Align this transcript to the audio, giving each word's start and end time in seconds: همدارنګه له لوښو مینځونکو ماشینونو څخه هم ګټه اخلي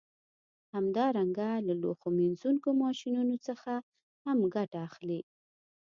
همدارنګه 0.75 1.49
له 1.67 1.73
لوښو 1.81 2.07
مینځونکو 2.17 2.67
ماشینونو 2.83 3.35
څخه 3.47 3.73
هم 4.25 4.37
ګټه 4.55 4.77
اخلي 4.87 5.21